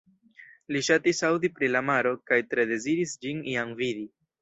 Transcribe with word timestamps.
Li 0.75 0.81
ŝatis 0.87 1.21
aŭdi 1.27 1.53
pri 1.59 1.71
la 1.75 1.83
maro, 1.91 2.17
kaj 2.33 2.43
tre 2.51 2.69
deziris 2.75 3.17
ĝin 3.27 3.49
iam 3.57 3.81
vidi. 3.85 4.13